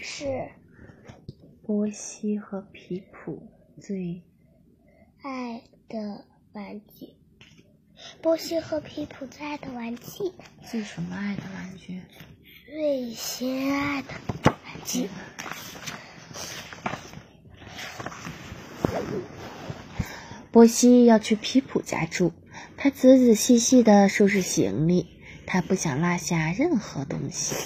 [0.00, 0.50] 是
[1.66, 3.48] 波西和皮普
[3.80, 4.22] 最
[5.22, 7.16] 爱的玩具。
[8.22, 10.32] 波西和皮普最爱的玩具，
[10.70, 12.00] 最什么爱的玩具？
[12.66, 14.08] 最心爱的
[14.44, 15.08] 玩具。
[20.52, 22.30] 波西要去皮普家住，
[22.76, 27.56] 他仔仔细细的收拾行李，他不想落下任何东西。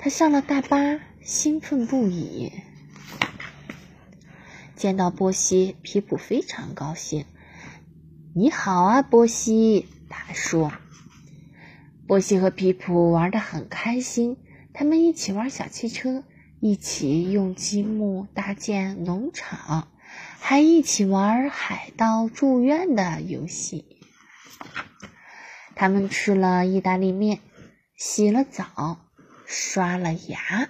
[0.00, 2.52] 他上了大巴，兴奋不已。
[4.76, 7.26] 见到波西，皮普非常高兴。
[8.32, 10.72] “你好啊，波西！”他说。
[12.06, 14.36] 波西和皮普玩得很开心，
[14.72, 16.22] 他们一起玩小汽车，
[16.60, 19.88] 一起用积木搭建农场。
[20.38, 23.84] 还一起玩海盗住院的游戏。
[25.74, 27.40] 他们吃了意大利面，
[27.96, 29.07] 洗了澡，
[29.50, 30.68] 刷了牙，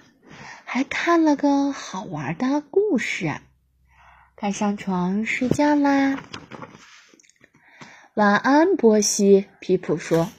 [0.63, 3.41] 还看了个好玩的故事。
[4.37, 6.23] 该上床睡觉啦。
[8.13, 9.47] 晚安，波西。
[9.59, 10.29] 皮普说。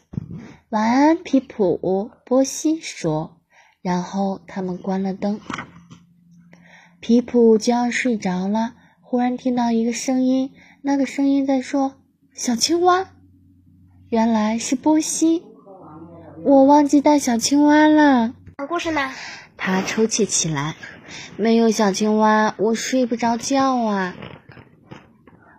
[0.70, 2.10] 晚安，皮普。
[2.24, 3.42] 波西说。
[3.82, 5.38] 然后他们关了灯。
[7.00, 8.74] 皮普就要睡着了。
[9.02, 12.00] 忽然听到一个声音，那个声音在说
[12.32, 13.10] ：“小青蛙。”
[14.08, 15.44] 原来是波西。
[16.42, 18.34] 我忘记带小青蛙了。
[18.56, 19.12] 讲故事呢？
[19.56, 20.74] 他抽泣起来。
[21.36, 24.14] 没有小青蛙，我睡不着觉啊。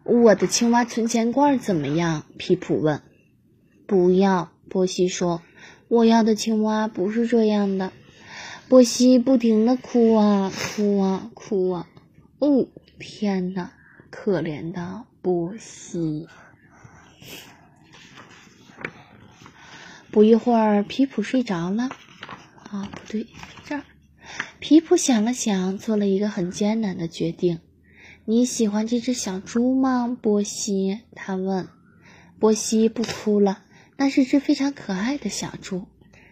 [0.03, 2.23] 我的青蛙存钱罐怎么样？
[2.37, 3.01] 皮普问。
[3.85, 5.41] 不要，波西说。
[5.87, 7.91] 我要的青蛙不是这样的。
[8.67, 11.87] 波西不停的哭啊，哭啊，哭啊。
[12.39, 12.67] 哦。
[12.99, 13.71] 天哪，
[14.09, 16.27] 可怜的波西！
[20.11, 21.89] 不一会儿，皮普睡着了。
[22.69, 23.27] 啊，不对，
[23.63, 23.83] 这儿。
[24.59, 27.59] 皮普想了想，做了一个很艰难的决定。
[28.25, 30.99] 你喜欢这只小猪吗，波西？
[31.15, 31.69] 他问。
[32.39, 33.63] 波西不哭了，
[33.95, 35.87] 那是只非常可爱的小猪。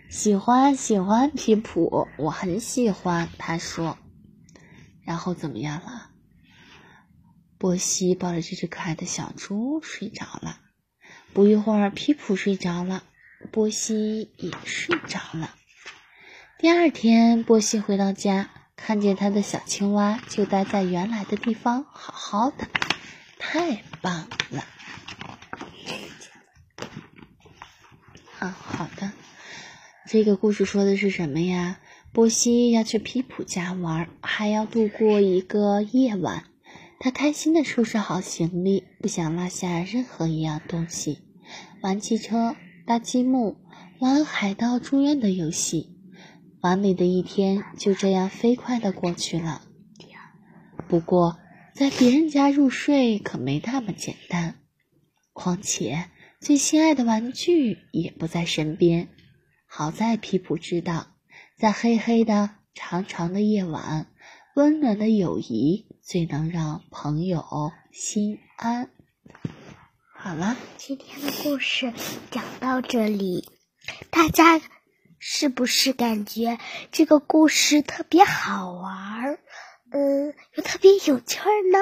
[0.09, 3.29] 喜欢，喜欢，皮普，我很喜欢。
[3.37, 3.97] 他说。
[5.03, 6.09] 然后怎么样了？
[7.57, 10.59] 波西抱着这只可爱的小猪睡着了。
[11.33, 13.03] 不一会儿，皮普睡着了，
[13.51, 15.55] 波西也睡着了。
[16.57, 22.67] 第二天，波西回到家，看见他的小青蛙就待在原来的地方，好好的，
[23.37, 24.65] 太棒了。
[28.39, 29.11] 啊，好的。
[30.07, 31.79] 这个故事说的是什么呀？
[32.11, 36.45] 波西要去皮普家玩，还要度过一个夜晚。
[36.99, 41.21] 他开心地收拾好行李，不想落下任何一样东西。
[41.81, 42.55] 玩汽车、
[42.89, 43.57] 搭积木、
[43.99, 45.95] 玩海盗住院的游戏，
[46.61, 49.61] 完美的一天就这样飞快地过去了。
[50.87, 51.37] 不过，
[51.75, 54.55] 在别人家入睡可没那么简单。
[55.33, 56.09] 况且，
[56.41, 59.09] 最心爱的玩具也不在身边。
[59.67, 61.11] 好在皮普知道，
[61.59, 64.07] 在黑黑的、长长的夜晚。
[64.55, 67.45] 温暖的友谊最能让朋友
[67.91, 68.89] 心安。
[70.21, 71.93] 好了，今天的故事
[72.29, 73.47] 讲到这里，
[74.09, 74.59] 大家
[75.17, 76.59] 是不是感觉
[76.91, 79.39] 这个故事特别好玩儿？
[79.93, 81.79] 嗯，又特别有趣儿呢？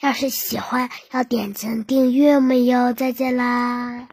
[0.00, 2.92] 要是喜欢，要点赞订阅们哟？
[2.92, 4.08] 再见啦！